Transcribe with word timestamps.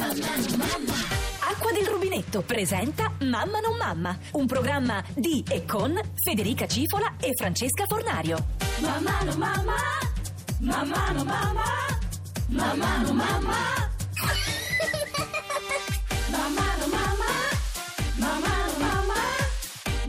Acqua 0.00 1.72
del 1.72 1.86
rubinetto 1.86 2.42
presenta 2.42 3.12
Mamma 3.22 3.58
non 3.58 3.76
mamma, 3.76 4.16
un 4.32 4.46
programma 4.46 5.02
di 5.14 5.42
e 5.50 5.64
con 5.64 5.98
Federica 6.14 6.68
Cifola 6.68 7.14
e 7.18 7.32
Francesca 7.34 7.84
Fornario. 7.86 8.46
Mamma 8.78 9.22
non 9.24 9.36
mamma, 9.38 9.74
mamma 10.60 11.10
non 11.10 11.26
mamma, 11.26 11.64
mamma 12.46 12.96
non 12.98 13.16
mamma. 13.16 13.56
Mamma 16.30 16.76
non 16.78 16.90
mamma, 16.90 17.24
mamma 18.18 18.56
non 18.66 18.78
mamma, 18.78 19.14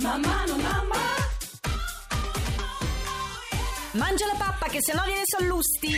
mamma 0.01 0.45
non 0.45 0.61
mamma. 0.61 0.97
Mangia 3.93 4.27
la 4.27 4.35
pappa 4.37 4.67
che 4.67 4.77
sennò 4.81 5.03
viene 5.05 5.23
sallusti. 5.25 5.97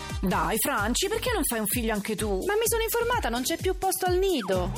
Dai, 0.21 0.55
Franci, 0.59 1.07
perché 1.07 1.31
non 1.33 1.43
fai 1.43 1.59
un 1.59 1.65
figlio 1.65 1.93
anche 1.93 2.15
tu? 2.15 2.29
Ma 2.45 2.53
mi 2.53 2.65
sono 2.65 2.83
informata, 2.83 3.29
non 3.29 3.41
c'è 3.41 3.57
più 3.57 3.75
posto 3.77 4.05
al 4.05 4.17
nido. 4.17 4.71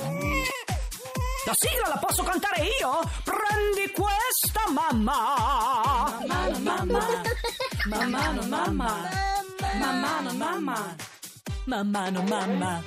La 1.45 1.51
sigla 1.53 1.89
la 1.89 1.97
posso 1.99 2.23
cantare 2.23 2.63
io? 2.79 3.01
Prendi 3.23 3.91
questa, 3.91 4.71
mamma! 4.71 6.17
Mamma, 6.25 6.57
mamma. 6.59 7.21
Mamma, 7.87 8.31
no, 8.31 8.41
mamma. 8.47 9.09
Mamma, 9.77 10.19
no, 10.21 10.33
mamma. 10.33 10.95
Mamma 11.65 12.09
no 12.09 12.21
mamma. 12.23 12.81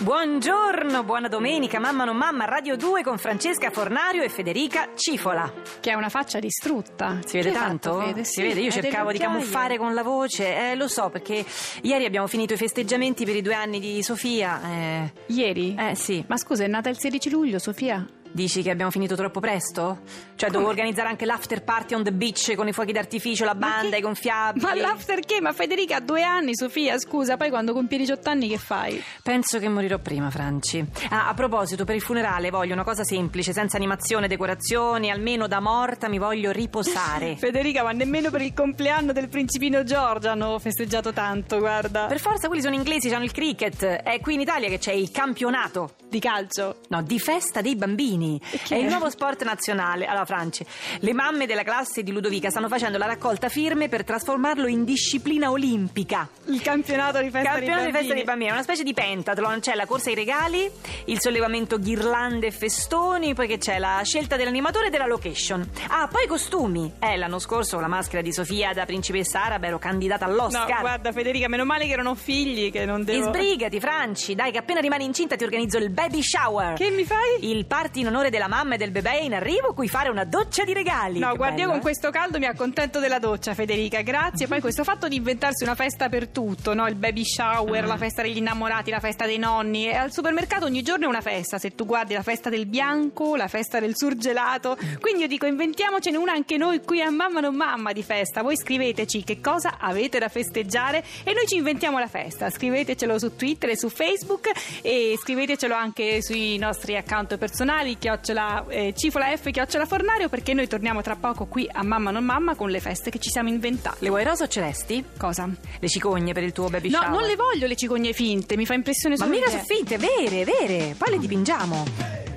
Buongiorno, 0.00 1.02
buona 1.02 1.26
domenica, 1.26 1.80
mamma 1.80 2.04
non 2.04 2.16
mamma, 2.16 2.44
Radio 2.44 2.76
2 2.76 3.02
con 3.02 3.18
Francesca 3.18 3.70
Fornario 3.70 4.22
e 4.22 4.28
Federica 4.28 4.90
Cifola. 4.94 5.52
Che 5.80 5.90
ha 5.90 5.96
una 5.96 6.08
faccia 6.08 6.38
distrutta. 6.38 7.18
Si 7.26 7.36
vede 7.36 7.50
Che 7.50 7.56
tanto? 7.56 8.00
Fede? 8.00 8.22
Si 8.22 8.34
Sì, 8.34 8.42
vede, 8.42 8.60
io 8.60 8.70
cercavo 8.70 9.10
di 9.10 9.18
camuffare 9.18 9.76
con 9.76 9.94
la 9.94 10.04
voce, 10.04 10.70
eh, 10.70 10.76
lo 10.76 10.86
so 10.86 11.10
perché 11.10 11.44
ieri 11.82 12.04
abbiamo 12.04 12.28
finito 12.28 12.52
i 12.54 12.56
festeggiamenti 12.56 13.24
per 13.24 13.34
i 13.34 13.42
due 13.42 13.54
anni 13.54 13.80
di 13.80 14.00
Sofia. 14.04 14.60
Eh, 14.70 15.12
Ieri? 15.26 15.74
eh 15.76 15.96
sì, 15.96 16.24
Ma 16.28 16.36
scusa, 16.36 16.62
è 16.62 16.68
nata 16.68 16.88
il 16.88 16.96
16 16.96 17.28
luglio, 17.28 17.58
Sofia? 17.58 18.06
Dici 18.38 18.62
che 18.62 18.70
abbiamo 18.70 18.92
finito 18.92 19.16
troppo 19.16 19.40
presto? 19.40 19.98
Cioè 20.36 20.50
dovevo 20.50 20.70
organizzare 20.70 21.08
anche 21.08 21.24
l'after 21.24 21.64
party 21.64 21.94
on 21.94 22.04
the 22.04 22.12
beach 22.12 22.54
con 22.54 22.68
i 22.68 22.72
fuochi 22.72 22.92
d'artificio, 22.92 23.44
la 23.44 23.56
banda, 23.56 23.96
i 23.96 24.00
gonfiabili. 24.00 24.64
Ma 24.64 24.74
l'after 24.74 25.18
che? 25.20 25.40
Ma 25.40 25.52
Federica 25.52 25.96
ha 25.96 26.00
due 26.00 26.22
anni, 26.22 26.54
Sofia, 26.54 26.96
scusa, 26.98 27.36
poi 27.36 27.50
quando 27.50 27.72
compi 27.72 27.96
18 27.96 28.30
anni 28.30 28.48
che 28.48 28.58
fai? 28.58 29.02
Penso 29.24 29.58
che 29.58 29.68
morirò 29.68 29.98
prima, 29.98 30.30
Franci. 30.30 30.86
Ah, 31.10 31.26
a 31.26 31.34
proposito, 31.34 31.84
per 31.84 31.96
il 31.96 32.00
funerale 32.00 32.50
voglio 32.50 32.74
una 32.74 32.84
cosa 32.84 33.02
semplice, 33.02 33.52
senza 33.52 33.76
animazione, 33.76 34.28
decorazioni, 34.28 35.10
almeno 35.10 35.48
da 35.48 35.58
morta 35.58 36.08
mi 36.08 36.18
voglio 36.18 36.52
riposare. 36.52 37.34
Federica, 37.38 37.82
ma 37.82 37.90
nemmeno 37.90 38.30
per 38.30 38.42
il 38.42 38.54
compleanno 38.54 39.10
del 39.12 39.28
principino 39.28 39.82
Giorgio 39.82 40.28
hanno 40.28 40.60
festeggiato 40.60 41.12
tanto, 41.12 41.58
guarda. 41.58 42.06
Per 42.06 42.20
forza 42.20 42.46
quelli 42.46 42.62
sono 42.62 42.76
inglesi, 42.76 43.12
hanno 43.12 43.24
il 43.24 43.32
cricket. 43.32 43.84
È 43.84 44.20
qui 44.20 44.34
in 44.34 44.40
Italia 44.40 44.68
che 44.68 44.78
c'è 44.78 44.92
il 44.92 45.10
campionato. 45.10 45.94
Di 46.08 46.20
calcio. 46.20 46.76
No, 46.88 47.02
di 47.02 47.18
festa 47.18 47.60
dei 47.60 47.74
bambini. 47.74 48.27
Che 48.64 48.74
È 48.74 48.78
il 48.78 48.86
nuovo 48.86 49.08
sport 49.10 49.44
nazionale. 49.44 50.04
Allora, 50.06 50.24
Franci, 50.26 50.64
le 51.00 51.12
mamme 51.12 51.46
della 51.46 51.62
classe 51.62 52.02
di 52.02 52.12
Ludovica 52.12 52.50
stanno 52.50 52.68
facendo 52.68 52.98
la 52.98 53.06
raccolta 53.06 53.48
firme 53.48 53.88
per 53.88 54.04
trasformarlo 54.04 54.66
in 54.66 54.84
disciplina 54.84 55.50
olimpica. 55.50 56.28
Il 56.46 56.60
campionato 56.60 57.18
di 57.20 57.30
festa 57.30 57.50
Campionato 57.50 57.82
dei 57.82 57.90
di 57.90 57.96
festa 57.96 58.08
bambini. 58.08 58.14
dei 58.14 58.24
bambini, 58.24 58.50
è 58.50 58.52
una 58.52 58.62
specie 58.62 58.82
di 58.82 58.92
pentathlon, 58.94 59.60
c'è 59.60 59.74
la 59.74 59.86
corsa 59.86 60.08
ai 60.10 60.14
regali, 60.14 60.70
il 61.06 61.20
sollevamento 61.20 61.78
ghirlande 61.78 62.48
e 62.48 62.50
festoni, 62.50 63.34
poi 63.34 63.46
che 63.46 63.58
c'è 63.58 63.78
la 63.78 64.00
scelta 64.04 64.36
dell'animatore 64.36 64.88
e 64.88 64.90
della 64.90 65.06
location. 65.06 65.68
Ah, 65.88 66.08
poi 66.10 66.24
i 66.24 66.26
costumi. 66.26 66.92
Eh, 66.98 67.16
l'anno 67.16 67.38
scorso 67.38 67.72
con 67.74 67.82
la 67.82 67.88
maschera 67.88 68.22
di 68.22 68.32
Sofia 68.32 68.72
da 68.72 68.84
principessa 68.84 69.44
araba 69.44 69.66
ero 69.66 69.78
candidata 69.78 70.26
No, 70.26 70.32
all'Oscar. 70.32 70.80
guarda 70.80 71.12
Federica, 71.12 71.48
meno 71.48 71.64
male 71.64 71.86
che 71.86 71.98
ho 72.00 72.14
figli, 72.14 72.70
che 72.70 72.84
non 72.84 73.00
E 73.02 73.04
devo... 73.04 73.28
sbrigati, 73.28 73.78
Franci, 73.80 74.34
dai, 74.34 74.50
che 74.50 74.58
appena 74.58 74.80
rimani 74.80 75.04
incinta 75.04 75.36
ti 75.36 75.44
organizzo 75.44 75.78
il 75.78 75.90
baby 75.90 76.22
shower. 76.22 76.74
Che 76.74 76.90
mi 76.90 77.04
fai? 77.04 77.50
Il 77.50 77.66
party 77.66 78.02
onore 78.08 78.30
della 78.30 78.48
mamma 78.48 78.74
e 78.74 78.78
del 78.78 78.90
bebè 78.90 79.20
in 79.20 79.34
arrivo, 79.34 79.72
cui 79.74 79.88
fare 79.88 80.08
una 80.08 80.24
doccia 80.24 80.64
di 80.64 80.72
regali. 80.72 81.18
No, 81.18 81.34
guarda, 81.36 81.62
io 81.62 81.68
con 81.68 81.78
eh? 81.78 81.80
questo 81.80 82.10
caldo 82.10 82.38
mi 82.38 82.46
accontento 82.46 82.98
della 82.98 83.18
doccia, 83.18 83.54
Federica, 83.54 84.00
grazie. 84.02 84.46
Poi 84.46 84.60
questo 84.60 84.84
fatto 84.84 85.08
di 85.08 85.16
inventarsi 85.16 85.62
una 85.64 85.74
festa 85.74 86.08
per 86.08 86.28
tutto, 86.28 86.74
no? 86.74 86.86
Il 86.86 86.94
baby 86.96 87.24
shower, 87.24 87.84
Mm. 87.84 87.88
la 87.88 87.96
festa 87.96 88.22
degli 88.22 88.38
innamorati, 88.38 88.90
la 88.90 89.00
festa 89.00 89.26
dei 89.26 89.38
nonni. 89.38 89.86
E 89.88 89.94
al 89.94 90.12
supermercato 90.12 90.64
ogni 90.64 90.82
giorno 90.82 91.04
è 91.04 91.08
una 91.08 91.20
festa. 91.20 91.58
Se 91.58 91.74
tu 91.74 91.84
guardi 91.86 92.14
la 92.14 92.22
festa 92.22 92.50
del 92.50 92.66
bianco, 92.66 93.36
la 93.36 93.48
festa 93.48 93.80
del 93.80 93.92
surgelato. 93.96 94.76
Quindi 95.00 95.22
io 95.22 95.28
dico, 95.28 95.46
inventiamocene 95.46 96.16
una 96.16 96.32
anche 96.32 96.56
noi 96.56 96.80
qui 96.82 97.00
a 97.02 97.10
Mamma 97.10 97.40
non 97.40 97.54
Mamma 97.54 97.92
di 97.92 98.02
festa. 98.02 98.42
Voi 98.42 98.56
scriveteci 98.56 99.24
che 99.24 99.40
cosa 99.40 99.76
avete 99.78 100.18
da 100.18 100.28
festeggiare 100.28 101.04
e 101.24 101.32
noi 101.32 101.46
ci 101.46 101.56
inventiamo 101.56 101.98
la 101.98 102.06
festa. 102.08 102.50
Scrivetecelo 102.50 103.18
su 103.18 103.36
Twitter 103.36 103.70
e 103.70 103.76
su 103.76 103.88
Facebook 103.88 104.50
e 104.82 105.16
scrivetecelo 105.20 105.74
anche 105.74 106.22
sui 106.22 106.56
nostri 106.58 106.96
account 106.96 107.36
personali, 107.38 107.97
chiocciola 107.98 108.64
eh, 108.68 108.94
cifola 108.96 109.26
F, 109.36 109.50
chiocciola 109.50 109.84
Fornario, 109.86 110.28
perché 110.28 110.54
noi 110.54 110.66
torniamo 110.66 111.02
tra 111.02 111.16
poco 111.16 111.46
qui 111.46 111.68
a 111.70 111.82
Mamma 111.82 112.10
non 112.10 112.24
Mamma 112.24 112.54
con 112.54 112.70
le 112.70 112.80
feste 112.80 113.10
che 113.10 113.18
ci 113.18 113.30
siamo 113.30 113.48
inventati. 113.48 113.96
Le 114.00 114.08
vuoi 114.08 114.24
rosa 114.24 114.44
o 114.44 114.48
celesti? 114.48 115.04
Cosa? 115.16 115.48
Le 115.78 115.88
cicogne 115.88 116.32
per 116.32 116.42
il 116.42 116.52
tuo 116.52 116.68
baby 116.68 116.90
No, 116.90 116.98
shower. 116.98 117.10
non 117.10 117.22
le 117.28 117.36
voglio 117.36 117.66
le 117.66 117.76
cicogne 117.76 118.12
finte, 118.12 118.56
mi 118.56 118.66
fa 118.66 118.74
impressione 118.74 119.16
Ma 119.16 119.24
solo 119.24 119.34
mica 119.36 119.46
l'idea. 119.50 119.64
sono 119.64 119.78
finte, 119.78 119.98
vere, 119.98 120.44
vere. 120.44 120.94
Poi 120.96 121.10
le 121.10 121.18
dipingiamo. 121.18 122.27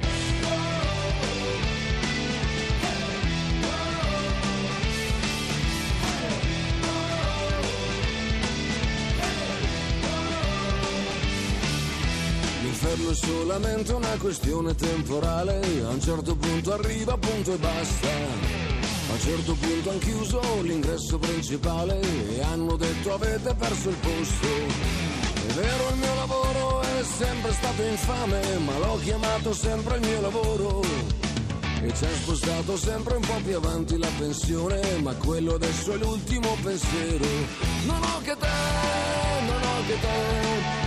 L'inferno 12.91 13.11
è 13.11 13.15
solamente 13.15 13.93
una 13.93 14.17
questione 14.17 14.75
temporale, 14.75 15.61
a 15.81 15.87
un 15.91 16.01
certo 16.01 16.35
punto 16.35 16.73
arriva, 16.73 17.17
punto 17.17 17.53
e 17.53 17.57
basta. 17.57 18.07
A 18.09 19.13
un 19.13 19.19
certo 19.19 19.53
punto 19.53 19.89
hanno 19.91 19.99
chiuso 19.99 20.41
l'ingresso 20.61 21.17
principale 21.17 22.01
e 22.01 22.41
hanno 22.41 22.75
detto 22.75 23.13
avete 23.13 23.53
perso 23.53 23.87
il 23.87 23.95
posto. 23.95 24.47
È 25.47 25.53
vero 25.53 25.89
il 25.89 25.97
mio 25.99 26.15
lavoro 26.15 26.81
è 26.81 27.03
sempre 27.03 27.53
stato 27.53 27.81
infame, 27.81 28.41
ma 28.57 28.77
l'ho 28.77 28.99
chiamato 29.01 29.53
sempre 29.53 29.95
il 29.95 30.07
mio 30.07 30.19
lavoro. 30.19 30.81
E 31.83 31.93
ci 31.95 32.03
ha 32.03 32.13
spostato 32.21 32.75
sempre 32.75 33.15
un 33.15 33.21
po' 33.25 33.39
più 33.41 33.55
avanti 33.55 33.97
la 33.97 34.09
pensione, 34.17 34.81
ma 35.01 35.13
quello 35.13 35.53
adesso 35.53 35.93
è 35.93 35.97
l'ultimo 35.97 36.57
pensiero. 36.61 37.25
Non 37.85 38.03
ho 38.03 38.19
che 38.21 38.35
te, 38.37 38.47
non 39.45 39.61
ho 39.61 39.85
che 39.87 39.99
te, 40.01 40.80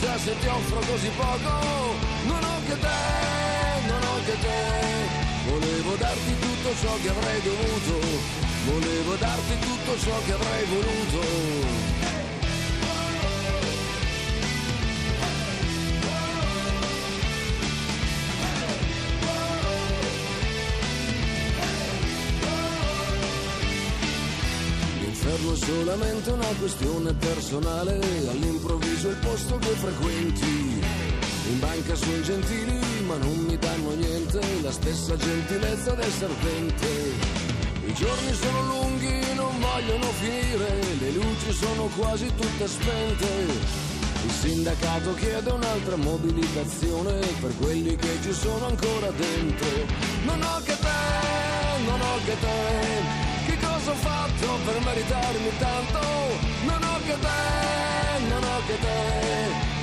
scusa 0.00 0.18
se 0.18 0.38
ti 0.38 0.46
offro 0.46 0.80
così 0.80 1.10
poco. 1.16 1.50
Non 2.24 2.42
ho 2.42 2.56
che 2.66 2.78
te, 2.78 3.86
non 3.86 4.02
ho 4.02 4.16
che 4.24 4.36
te, 4.40 5.50
volevo 5.50 5.94
darti 5.96 6.38
tutto 6.38 6.74
ciò 6.80 6.96
che 7.02 7.08
avrei 7.10 7.40
dovuto, 7.42 8.06
volevo 8.64 9.14
darti 9.16 9.58
tutto 9.58 9.98
ciò 9.98 10.16
che 10.24 10.32
avrei 10.32 10.64
voluto. 10.66 11.89
Solamente 25.70 26.30
una 26.30 26.52
questione 26.58 27.12
personale, 27.14 27.94
all'improvviso 28.28 29.08
il 29.08 29.16
posto 29.16 29.56
che 29.58 29.68
frequenti. 29.68 30.82
In 31.50 31.58
banca 31.60 31.94
sono 31.94 32.20
gentili 32.22 32.78
ma 33.06 33.16
non 33.16 33.36
mi 33.38 33.56
danno 33.56 33.94
niente, 33.94 34.40
la 34.62 34.72
stessa 34.72 35.16
gentilezza 35.16 35.94
del 35.94 36.10
serpente. 36.10 36.86
I 37.86 37.94
giorni 37.94 38.32
sono 38.34 38.62
lunghi, 38.66 39.34
non 39.34 39.58
vogliono 39.60 40.06
finire, 40.20 40.80
le 40.98 41.10
luci 41.12 41.52
sono 41.52 41.88
quasi 41.96 42.26
tutte 42.34 42.66
spente. 42.66 43.26
Il 44.24 44.30
sindacato 44.30 45.14
chiede 45.14 45.50
un'altra 45.50 45.96
mobilitazione 45.96 47.20
per 47.40 47.52
quelli 47.58 47.96
che 47.96 48.18
ci 48.22 48.32
sono 48.32 48.66
ancora 48.66 49.10
dentro. 49.10 49.68
Non 50.24 50.42
ho 50.42 50.60
che 50.64 50.76
te, 50.78 51.82
non 51.86 52.00
ho 52.00 52.16
che 52.24 52.36
te, 52.38 53.29
ho 53.90 53.94
fatto 53.94 54.46
per 54.64 54.80
meritarmi 54.84 55.50
tanto? 55.58 56.00
Non 56.64 56.82
ho 56.82 56.96
che 57.04 57.16
te, 57.18 58.28
non 58.28 58.42
ho 58.42 58.60
che 58.66 58.78
te, 58.78 58.98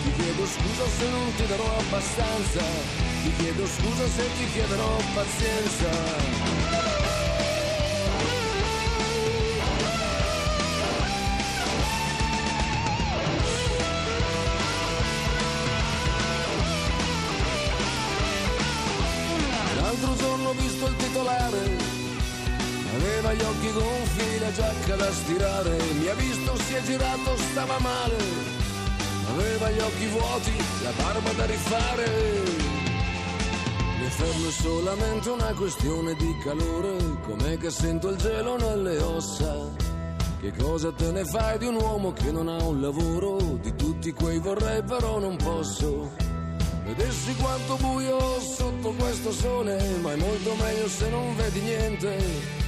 ti 0.03 0.11
chiedo 0.13 0.45
scusa 0.45 0.85
se 0.97 1.09
non 1.09 1.35
ti 1.35 1.45
darò 1.45 1.77
abbastanza, 1.77 2.61
Ti 3.23 3.31
chiedo 3.37 3.65
scusa 3.65 4.07
se 4.07 4.23
ti 4.37 4.51
chiederò 4.53 4.95
pazienza. 5.13 5.89
L'altro 19.75 20.15
giorno 20.15 20.49
ho 20.49 20.53
visto 20.53 20.87
il 20.87 20.95
titolare, 20.95 21.96
aveva 22.97 23.33
gli 23.33 23.41
occhi 23.41 23.71
gonfi, 23.71 24.39
la 24.39 24.51
giacca 24.51 24.95
da 24.95 25.11
stirare, 25.11 25.77
mi 25.99 26.07
ha 26.07 26.13
visto, 26.15 26.55
si 26.57 26.73
è 26.73 26.81
girato, 26.81 27.37
stava 27.51 27.79
male, 27.79 28.17
aveva 29.29 29.69
gli 29.69 29.79
occhi 29.79 30.05
vuoti, 30.07 30.51
la 30.83 30.91
barba 30.91 31.31
da 31.33 31.45
rifare. 31.45 32.05
L'inferno 33.99 34.47
è 34.47 34.51
solamente 34.51 35.29
una 35.29 35.53
questione 35.53 36.15
di 36.15 36.37
calore, 36.43 36.97
com'è 37.25 37.57
che 37.57 37.69
sento 37.69 38.09
il 38.09 38.17
gelo 38.17 38.57
nelle 38.57 38.97
ossa. 38.99 39.85
Che 40.39 40.53
cosa 40.55 40.91
te 40.93 41.11
ne 41.11 41.25
fai 41.25 41.57
di 41.57 41.65
un 41.65 41.75
uomo 41.75 42.13
che 42.13 42.31
non 42.31 42.47
ha 42.47 42.61
un 42.63 42.79
lavoro? 42.79 43.37
Di 43.59 43.75
tutti 43.75 44.13
quei 44.13 44.37
vorrei 44.39 44.83
però 44.83 45.19
non 45.19 45.35
posso. 45.35 46.11
Vedessi 46.85 47.35
quanto 47.35 47.75
buio 47.77 48.39
sotto 48.39 48.91
questo 48.91 49.31
sole, 49.31 49.77
ma 50.01 50.13
è 50.13 50.15
molto 50.15 50.55
meglio 50.55 50.87
se 50.87 51.09
non 51.09 51.35
vedi 51.35 51.59
niente. 51.59 52.65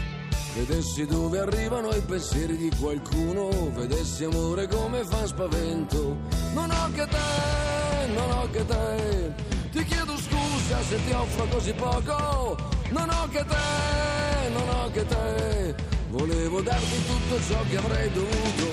Vedessi 0.60 1.06
dove 1.06 1.40
arrivano 1.40 1.88
i 1.92 2.02
pensieri 2.02 2.58
di 2.58 2.70
qualcuno, 2.78 3.72
vedessi 3.74 4.26
amore 4.26 4.68
come 4.68 5.06
fa 5.06 5.26
spavento. 5.26 6.18
Non 6.52 6.70
ho 6.70 6.92
che 6.94 7.08
te, 7.08 8.08
non 8.14 8.30
ho 8.30 8.50
che 8.52 8.66
te, 8.66 9.34
ti 9.72 9.86
chiedo 9.86 10.18
scusa 10.18 10.82
se 10.82 11.02
ti 11.06 11.14
offro 11.14 11.46
così 11.46 11.72
poco. 11.72 12.58
Non 12.90 13.10
ho 13.10 13.30
che 13.30 13.46
te, 13.46 14.50
non 14.50 14.68
ho 14.68 14.92
che 14.92 15.06
te, 15.06 15.76
volevo 16.10 16.62
darti 16.62 17.06
tutto 17.06 17.42
ciò 17.48 17.64
che 17.70 17.78
avrei 17.78 18.12
dovuto. 18.12 18.68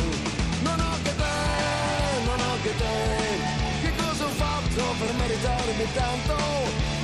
Non 0.62 0.80
ho 0.80 0.96
che 1.04 1.14
te, 1.14 2.24
non 2.26 2.40
ho 2.40 2.56
che 2.62 2.76
te. 2.76 3.86
Che 3.86 3.92
cosa 4.02 4.24
ho 4.24 4.30
fatto 4.30 4.82
per 4.98 5.14
meritarmi 5.14 5.86
tanto? 5.94 6.34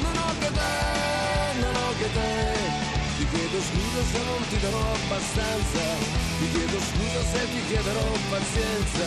Non 0.03 0.17
ho 0.17 0.33
che 0.41 0.51
te, 0.51 1.61
non 1.61 1.75
ho 1.77 1.93
che 1.99 2.13
te. 2.13 2.52
Scusa 3.69 4.03
se 4.11 4.19
non 4.25 4.49
ti 4.49 4.59
darò 4.61 4.93
abbastanza. 4.93 5.83
Ti 6.39 6.51
chiedo 6.51 6.79
scusa 6.79 7.23
se 7.33 7.41
ti 7.51 7.67
chiederò 7.69 8.07
pazienza. 8.31 9.07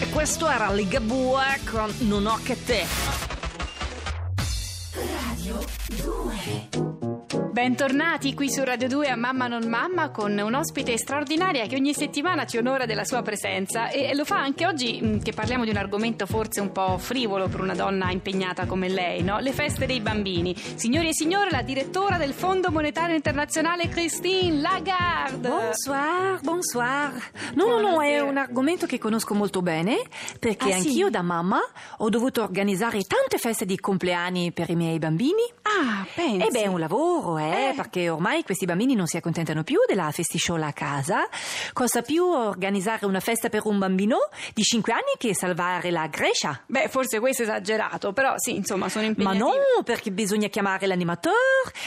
E 0.00 0.10
questo 0.10 0.48
era 0.48 0.72
Ligabue 0.72 1.60
con 1.70 1.94
Non 2.00 2.26
ho 2.26 2.38
che 2.42 2.64
te. 2.64 3.14
Bentornati 7.60 8.34
qui 8.34 8.50
su 8.50 8.62
Radio 8.64 8.86
2 8.86 9.08
a 9.08 9.16
Mamma 9.16 9.46
non 9.46 9.66
Mamma 9.66 10.10
con 10.10 10.36
un'ospite 10.36 10.98
straordinaria 10.98 11.64
che 11.64 11.76
ogni 11.76 11.94
settimana 11.94 12.44
ci 12.44 12.58
onora 12.58 12.84
della 12.84 13.06
sua 13.06 13.22
presenza 13.22 13.88
e 13.88 14.14
lo 14.14 14.26
fa 14.26 14.36
anche 14.42 14.66
oggi 14.66 15.00
mh, 15.00 15.22
che 15.22 15.32
parliamo 15.32 15.64
di 15.64 15.70
un 15.70 15.78
argomento 15.78 16.26
forse 16.26 16.60
un 16.60 16.70
po' 16.70 16.98
frivolo 16.98 17.48
per 17.48 17.60
una 17.60 17.74
donna 17.74 18.10
impegnata 18.10 18.66
come 18.66 18.90
lei, 18.90 19.22
no? 19.22 19.38
Le 19.38 19.52
feste 19.52 19.86
dei 19.86 20.00
bambini. 20.02 20.54
Signori 20.54 21.08
e 21.08 21.14
signore, 21.14 21.48
la 21.50 21.62
direttora 21.62 22.18
del 22.18 22.34
Fondo 22.34 22.70
Monetario 22.70 23.16
Internazionale 23.16 23.88
Christine 23.88 24.60
Lagarde. 24.60 25.48
Bonsoir, 25.48 26.40
bonsoir. 26.42 27.12
No, 27.54 27.68
no, 27.68 27.80
no, 27.80 28.02
è 28.02 28.20
un 28.20 28.36
argomento 28.36 28.84
che 28.84 28.98
conosco 28.98 29.32
molto 29.32 29.62
bene 29.62 30.02
perché 30.38 30.74
Ah, 30.74 30.78
sì? 30.78 30.88
anch'io 30.88 31.08
da 31.08 31.22
mamma 31.22 31.60
ho 31.96 32.08
dovuto 32.10 32.42
organizzare 32.42 33.00
tante 33.04 33.38
feste 33.38 33.64
di 33.64 33.80
compleanni 33.80 34.52
per 34.52 34.68
i 34.68 34.76
miei 34.76 34.98
bambini. 34.98 35.40
Ah, 35.78 36.06
pensi. 36.14 36.46
E 36.46 36.50
beh, 36.50 36.62
è 36.62 36.66
un 36.66 36.78
lavoro, 36.80 37.38
eh, 37.38 37.68
Eh. 37.68 37.72
perché 37.74 38.08
ormai 38.08 38.42
questi 38.42 38.64
bambini 38.64 38.94
non 38.94 39.06
si 39.06 39.16
accontentano 39.16 39.62
più 39.62 39.78
della 39.86 40.10
festiciola 40.10 40.68
a 40.68 40.72
casa. 40.72 41.28
Costa 41.72 42.02
più 42.02 42.24
organizzare 42.24 43.04
una 43.06 43.20
festa 43.20 43.48
per 43.48 43.62
un 43.66 43.78
bambino 43.78 44.16
di 44.54 44.62
5 44.62 44.92
anni 44.92 45.12
che 45.18 45.34
salvare 45.34 45.90
la 45.90 46.06
Grecia. 46.06 46.62
Beh, 46.66 46.88
forse 46.88 47.18
questo 47.20 47.42
è 47.42 47.46
esagerato, 47.46 48.12
però 48.12 48.34
sì, 48.36 48.54
insomma, 48.56 48.88
sono 48.88 49.04
Ma 49.04 49.08
impegnative. 49.10 49.42
no, 49.76 49.82
perché 49.84 50.10
bisogna 50.10 50.48
chiamare 50.48 50.86
l'animatore, 50.86 51.36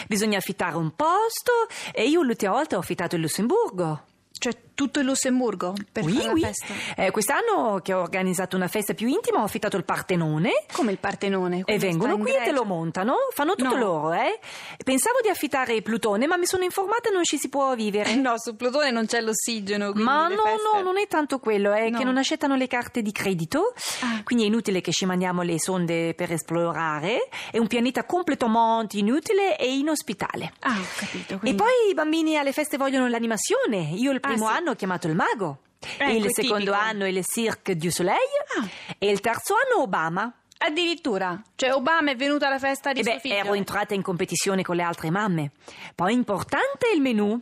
bisogna 0.08 0.38
affittare 0.38 0.76
un 0.78 0.94
posto 0.96 1.52
e 1.92 2.08
io 2.08 2.22
l'ultima 2.22 2.52
volta 2.52 2.76
ho 2.76 2.80
affittato 2.80 3.16
il 3.16 3.22
Lussemburgo. 3.22 4.04
Cioè, 4.38 4.54
tutto 4.80 5.00
il 5.00 5.06
Lussemburgo 5.08 5.74
per 5.92 6.06
Oui, 6.06 6.14
fare 6.14 6.30
oui. 6.32 6.42
festa? 6.42 6.74
Eh, 6.96 7.12
quest'anno 7.12 7.82
che 7.84 7.92
ho 7.94 8.00
organizzato 8.00 8.56
una 8.56 8.70
festa 8.70 8.94
più 8.94 9.10
intima 9.10 9.42
ho 9.42 9.44
affittato 9.44 9.76
il 9.76 9.84
Partenone. 9.84 10.52
Come 10.72 10.94
il 10.94 11.00
Partenone. 11.00 11.64
E 11.66 11.78
vengono 11.78 12.18
qui 12.18 12.32
e 12.34 12.44
te 12.46 12.52
lo 12.54 12.64
montano, 12.64 13.16
fanno 13.34 13.56
tutto 13.56 13.76
No. 13.76 13.78
loro, 13.78 14.14
eh. 14.14 14.40
Pensavo 14.82 15.18
di 15.22 15.28
affittare 15.28 15.82
Plutone, 15.82 16.28
ma 16.28 16.38
mi 16.38 16.46
sono 16.46 16.64
informata 16.64 17.10
e 17.10 17.12
non 17.12 17.26
ci 17.26 17.38
si 17.38 17.50
può 17.50 17.76
vivere. 17.76 18.12
Eh, 18.12 18.16
No, 18.16 18.38
su 18.38 18.56
Plutone 18.56 18.90
non 18.90 19.06
c'è 19.06 19.20
l'ossigeno. 19.20 19.92
Ma 19.96 20.30
no, 20.30 20.36
no, 20.36 20.82
non 20.82 20.98
è 20.98 21.08
tanto 21.08 21.40
quello, 21.40 21.74
è 21.74 21.90
No. 21.90 21.98
che 21.98 22.06
non 22.06 22.16
accettano 22.18 22.56
le 22.56 22.68
carte 22.68 23.02
di 23.02 23.12
credito, 23.12 23.74
Ah. 24.02 24.22
quindi 24.24 24.46
è 24.46 24.48
inutile 24.48 24.80
che 24.80 24.94
ci 24.94 25.06
mandiamo 25.06 25.42
le 25.42 25.60
sonde 25.60 26.14
per 26.14 26.32
esplorare, 26.32 27.28
è 27.52 27.58
un 27.58 27.68
pianeta 27.68 28.06
completamente 28.06 28.98
inutile 28.98 29.58
e 29.58 29.74
inospitale. 29.76 30.54
Ah, 30.62 30.70
ho 30.78 30.86
capito. 30.98 31.34
E 31.34 31.38
quindi- 31.40 31.58
poi 31.58 31.90
i 31.90 31.94
bambini 31.94 32.38
alle 32.38 32.54
feste 32.54 32.78
vogliono 32.78 33.08
l'animazione. 33.10 33.90
Io 33.96 34.12
il 34.12 34.18
Ah, 34.22 34.28
primo 34.30 34.48
sì. 34.48 34.54
anno 34.54 34.69
ho 34.70 34.76
chiamato 34.76 35.08
il 35.08 35.16
mago, 35.16 35.60
Ecco, 35.98 36.12
il 36.12 36.28
secondo 36.34 36.66
tipico. 36.72 36.78
anno 36.78 37.08
il 37.08 37.24
Cirque 37.26 37.76
du 37.76 37.90
Soleil 37.90 38.18
Ah. 38.60 38.68
e 38.98 39.10
il 39.10 39.20
terzo 39.22 39.54
anno 39.56 39.82
Obama. 39.84 40.34
Addirittura, 40.62 41.42
cioè 41.56 41.74
Obama 41.74 42.12
è 42.12 42.16
venuto 42.16 42.46
alla 42.46 42.60
festa 42.60 42.92
di 42.92 43.00
E 43.00 43.04
suo 43.04 43.14
beh, 43.14 43.20
figlio. 43.20 43.36
ero 43.36 43.54
entrata 43.54 43.94
in 43.94 44.02
competizione 44.02 44.62
con 44.62 44.76
le 44.76 44.84
altre 44.84 45.10
mamme. 45.10 45.52
Poi 45.96 46.14
importante 46.14 46.90
il 46.94 47.02
menù. 47.02 47.40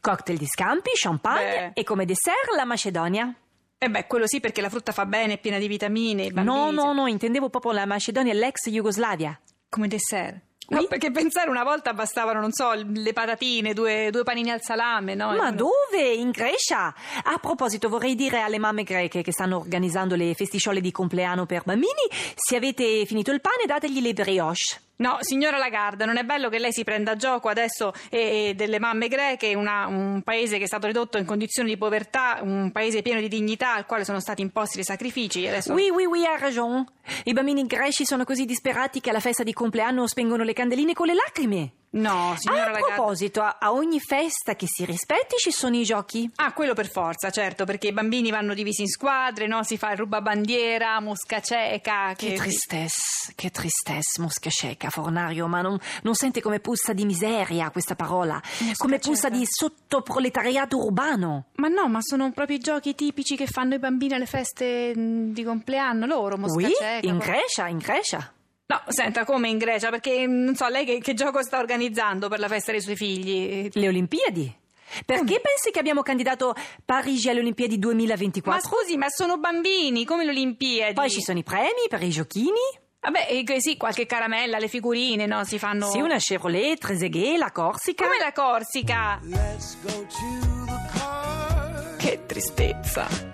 Cocktail 0.00 0.38
di 0.38 0.46
scampi, 0.46 0.90
champagne 0.94 1.72
Beh. 1.74 1.80
e 1.80 1.84
come 1.84 2.04
dessert 2.04 2.54
la 2.54 2.64
Macedonia. 2.64 3.34
Eh 3.78 3.88
beh, 3.88 4.06
quello 4.06 4.26
sì 4.26 4.38
perché 4.40 4.60
la 4.60 4.68
frutta 4.68 4.92
fa 4.92 5.06
bene, 5.06 5.34
è 5.34 5.38
piena 5.38 5.58
di 5.58 5.66
vitamine. 5.66 6.24
i 6.24 6.30
bambini 6.32 6.54
No, 6.54 6.70
no, 6.70 6.92
no, 6.92 7.06
intendevo 7.06 7.48
proprio 7.48 7.72
la 7.72 7.86
Macedonia, 7.86 8.34
l'ex 8.34 8.68
Jugoslavia. 8.68 9.38
Come 9.68 9.88
dessert. 9.88 10.38
No, 10.70 10.84
perché 10.86 11.10
pensare 11.10 11.50
una 11.50 11.64
volta 11.64 11.92
bastavano, 11.92 12.40
non 12.40 12.52
so, 12.52 12.72
le 12.74 13.12
patatine, 13.12 13.74
due, 13.74 14.10
due 14.12 14.22
panini 14.22 14.50
al 14.50 14.62
salame, 14.62 15.16
no? 15.16 15.34
Ma 15.34 15.50
dove? 15.50 16.12
In 16.14 16.30
Grecia? 16.30 16.94
A 17.24 17.38
proposito, 17.38 17.88
vorrei 17.88 18.14
dire 18.14 18.40
alle 18.40 18.58
mamme 18.58 18.84
greche 18.84 19.22
che 19.22 19.32
stanno 19.32 19.56
organizzando 19.56 20.14
le 20.14 20.32
festicciole 20.34 20.80
di 20.80 20.92
compleanno 20.92 21.44
per 21.44 21.62
bambini, 21.64 22.08
se 22.36 22.54
avete 22.54 23.04
finito 23.04 23.32
il 23.32 23.40
pane 23.40 23.64
dategli 23.66 24.00
le 24.00 24.12
brioche. 24.12 24.80
No, 25.00 25.16
signora 25.20 25.56
Lagarde, 25.56 26.04
non 26.04 26.18
è 26.18 26.24
bello 26.24 26.50
che 26.50 26.58
lei 26.58 26.72
si 26.72 26.84
prenda 26.84 27.12
a 27.12 27.16
gioco 27.16 27.48
adesso 27.48 27.92
eh, 28.10 28.52
delle 28.54 28.78
mamme 28.78 29.08
greche, 29.08 29.54
una- 29.54 29.86
un 29.86 30.20
paese 30.22 30.58
che 30.58 30.64
è 30.64 30.66
stato 30.66 30.86
ridotto 30.86 31.16
in 31.16 31.24
condizioni 31.24 31.70
di 31.70 31.78
povertà, 31.78 32.40
un 32.42 32.70
paese 32.70 33.00
pieno 33.00 33.18
di 33.18 33.28
dignità 33.28 33.74
al 33.74 33.86
quale 33.86 34.04
sono 34.04 34.20
stati 34.20 34.42
imposti 34.42 34.76
dei 34.76 34.84
sacrifici. 34.84 35.46
Adesso... 35.46 35.72
Oui, 35.72 35.88
oui, 35.88 36.04
oui, 36.04 36.26
ha 36.26 36.36
ragione. 36.36 36.84
I 37.24 37.32
bambini 37.32 37.64
greci 37.66 38.04
sono 38.04 38.24
così 38.24 38.44
disperati 38.44 39.00
che 39.00 39.08
alla 39.08 39.20
festa 39.20 39.42
di 39.42 39.54
compleanno 39.54 40.06
spengono 40.06 40.42
le 40.42 40.52
candeline 40.52 40.92
con 40.92 41.06
le 41.06 41.14
lacrime. 41.14 41.72
No, 41.92 42.36
signora 42.38 42.66
a 42.66 42.70
Lagarde. 42.70 42.94
proposito, 42.94 43.42
a, 43.42 43.56
a 43.58 43.72
ogni 43.72 43.98
festa 43.98 44.54
che 44.54 44.66
si 44.68 44.84
rispetti 44.84 45.34
ci 45.38 45.50
sono 45.50 45.74
i 45.76 45.82
giochi. 45.82 46.30
Ah, 46.36 46.52
quello 46.52 46.72
per 46.72 46.88
forza, 46.88 47.30
certo, 47.30 47.64
perché 47.64 47.88
i 47.88 47.92
bambini 47.92 48.30
vanno 48.30 48.54
divisi 48.54 48.82
in 48.82 48.88
squadre, 48.88 49.48
no? 49.48 49.64
Si 49.64 49.76
fa 49.76 49.90
il 49.90 49.98
rubabandiera, 49.98 51.00
mosca 51.00 51.40
cieca. 51.40 52.12
Che 52.16 52.34
tristesse, 52.34 53.32
che 53.34 53.50
tristesse, 53.50 54.20
mosca 54.20 54.50
cieca, 54.50 54.88
fornario, 54.90 55.48
ma 55.48 55.62
non, 55.62 55.78
non 56.02 56.14
sente 56.14 56.40
come 56.40 56.60
puzza 56.60 56.92
di 56.92 57.04
miseria 57.04 57.70
questa 57.70 57.96
parola, 57.96 58.40
come 58.76 58.98
puzza 59.00 59.28
di 59.28 59.42
sottoproletariato 59.44 60.76
urbano. 60.78 61.46
Ma 61.56 61.66
no, 61.66 61.88
ma 61.88 61.98
sono 62.02 62.30
proprio 62.30 62.56
i 62.56 62.60
giochi 62.60 62.94
tipici 62.94 63.34
che 63.36 63.46
fanno 63.48 63.74
i 63.74 63.78
bambini 63.80 64.14
alle 64.14 64.26
feste 64.26 64.94
mh, 64.96 65.32
di 65.32 65.42
compleanno 65.42 66.06
loro, 66.06 66.38
mosca 66.38 66.54
Oui, 66.54 66.72
cieca. 66.72 67.06
in 67.08 67.18
Grecia, 67.18 67.66
in 67.66 67.78
Grecia. 67.78 68.32
No, 68.70 68.80
senta, 68.86 69.24
come 69.24 69.48
in 69.48 69.58
Grecia? 69.58 69.90
Perché 69.90 70.28
non 70.28 70.54
so, 70.54 70.68
lei 70.68 70.84
che, 70.84 71.00
che 71.00 71.12
gioco 71.12 71.42
sta 71.42 71.58
organizzando 71.58 72.28
per 72.28 72.38
la 72.38 72.46
festa 72.46 72.70
dei 72.70 72.80
suoi 72.80 72.94
figli? 72.94 73.68
Le 73.72 73.88
Olimpiadi. 73.88 74.58
Perché 75.04 75.40
pensi 75.40 75.72
che 75.72 75.80
abbiamo 75.80 76.02
candidato 76.02 76.54
Parigi 76.84 77.28
alle 77.28 77.40
Olimpiadi 77.40 77.74
Ma 77.74 77.80
2024? 77.80 78.60
scusi, 78.68 78.96
ma 78.96 79.08
sono 79.08 79.38
bambini, 79.38 80.04
come 80.04 80.22
le 80.22 80.30
Olimpiadi? 80.30 80.94
Poi 80.94 81.10
ci 81.10 81.20
sono 81.20 81.40
i 81.40 81.42
premi 81.42 81.88
per 81.88 82.00
i 82.04 82.10
giochini. 82.10 82.60
Vabbè, 83.00 83.26
eh, 83.28 83.60
sì, 83.60 83.76
qualche 83.76 84.06
caramella, 84.06 84.58
le 84.58 84.68
figurine, 84.68 85.26
no? 85.26 85.42
Si 85.42 85.58
fanno... 85.58 85.90
Sì, 85.90 85.98
una 85.98 86.18
Chevrolet, 86.18 86.78
Trezeguet, 86.78 87.38
la 87.38 87.50
Corsica. 87.50 88.04
Come 88.04 88.18
la 88.20 88.30
Corsica? 88.30 89.18
Let's 89.24 89.76
go 89.82 89.90
to 89.90 90.64
the 90.66 90.98
car. 90.98 91.96
Che 91.96 92.20
tristezza. 92.26 93.29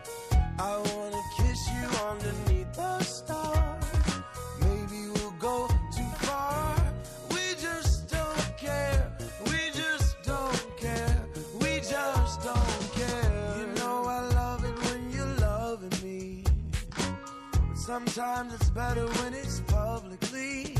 Sometimes 17.86 18.52
it's 18.52 18.70
better 18.70 19.06
when 19.06 19.32
it's 19.32 19.60
publicly. 19.60 20.74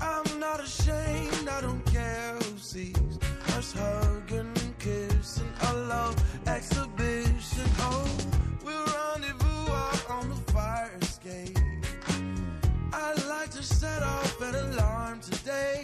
I'm 0.00 0.38
not 0.38 0.60
ashamed, 0.60 1.48
I 1.48 1.60
don't 1.62 1.84
care 1.86 2.34
who 2.34 2.58
sees 2.58 3.18
us 3.56 3.72
hugging 3.72 4.52
and 4.62 4.78
kissing. 4.78 5.52
A 5.62 5.74
love 5.74 6.14
exhibition. 6.46 7.68
Oh, 7.80 8.08
we'll 8.64 8.86
rendezvous 8.86 9.72
out 9.72 10.10
on 10.10 10.28
the 10.28 10.52
fire 10.52 10.92
escape. 11.02 11.58
I'd 12.92 13.24
like 13.28 13.50
to 13.50 13.62
set 13.64 14.00
off 14.04 14.40
an 14.42 14.54
alarm 14.54 15.18
today. 15.22 15.83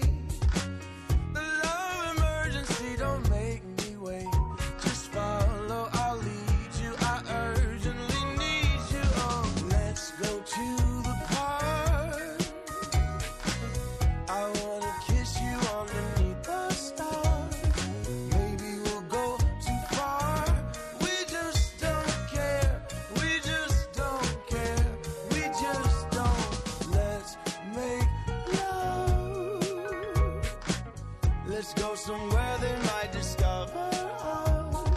Somewhere 32.00 32.56
they 32.62 32.76
might 32.86 33.12
discover 33.12 33.90
us. 34.24 34.88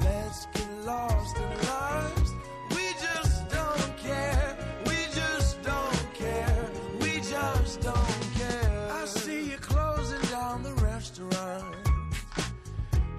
Let's 0.00 0.46
get 0.54 0.70
lost 0.84 1.36
in 1.36 1.50
lives. 1.68 2.32
We 2.70 2.86
just 3.06 3.48
don't 3.50 3.96
care. 3.98 4.56
We 4.86 4.96
just 5.12 5.62
don't 5.62 6.14
care. 6.14 6.70
We 7.00 7.20
just 7.20 7.82
don't 7.82 8.22
care. 8.34 8.88
I 8.90 9.04
see 9.04 9.50
you 9.50 9.58
closing 9.58 10.22
down 10.30 10.62
the 10.62 10.72
restaurant. 10.90 11.76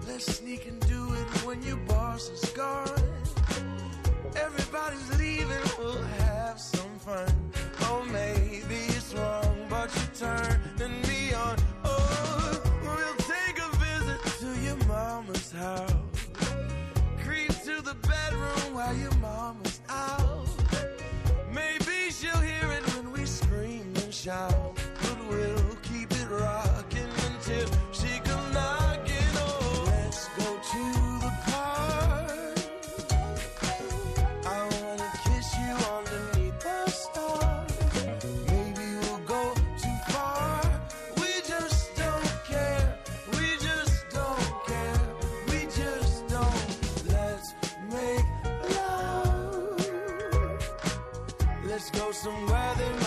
Let's 0.07 0.38
sneak 0.38 0.67
and 0.67 0.78
somewhere 52.21 52.75
that 52.75 52.99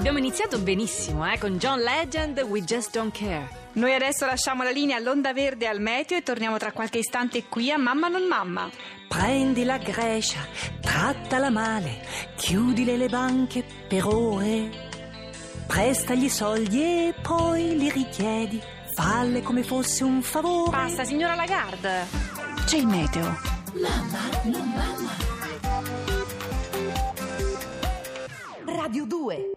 Abbiamo 0.00 0.16
iniziato 0.16 0.58
benissimo, 0.58 1.30
eh, 1.30 1.36
con 1.36 1.58
John 1.58 1.80
Legend, 1.80 2.38
We 2.48 2.62
Just 2.62 2.92
Don't 2.92 3.14
Care. 3.14 3.46
Noi 3.72 3.92
adesso 3.92 4.24
lasciamo 4.24 4.62
la 4.62 4.70
linea 4.70 4.96
all'onda 4.96 5.34
verde 5.34 5.66
al 5.66 5.78
meteo 5.78 6.16
e 6.16 6.22
torniamo 6.22 6.56
tra 6.56 6.72
qualche 6.72 6.96
istante 6.96 7.44
qui 7.44 7.70
a 7.70 7.76
Mamma 7.76 8.08
non 8.08 8.26
Mamma. 8.26 8.70
Prendi 9.08 9.62
la 9.62 9.76
Grecia, 9.76 10.38
trattala 10.80 11.50
male, 11.50 12.00
chiudile 12.36 12.96
le 12.96 13.08
banche 13.08 13.62
per 13.86 14.06
ore, 14.06 14.70
prestagli 15.66 16.30
soldi 16.30 16.80
e 16.80 17.14
poi 17.20 17.76
li 17.76 17.90
richiedi, 17.90 18.58
falle 18.94 19.42
come 19.42 19.62
fosse 19.62 20.02
un 20.02 20.22
favore. 20.22 20.70
Basta, 20.70 21.04
signora 21.04 21.34
Lagarde. 21.34 22.06
C'è 22.64 22.78
il 22.78 22.86
meteo. 22.86 23.36
Radio 28.64 29.04
2 29.04 29.50